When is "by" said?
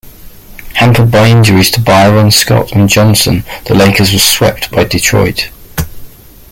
1.11-1.27, 4.71-4.83